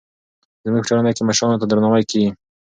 [0.63, 2.29] زموږ په ټولنه کې مشرانو ته درناوی کېږي.